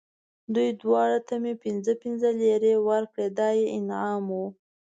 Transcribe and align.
دوی 0.53 0.69
دواړو 0.81 1.19
ته 1.27 1.33
مې 1.41 1.53
پنځه 1.63 1.91
پنځه 2.03 2.29
لېرې 2.41 2.73
ورکړې، 2.87 3.27
دا 3.39 3.49
یې 3.59 3.65
انعام 3.77 4.25
و. 4.33 4.39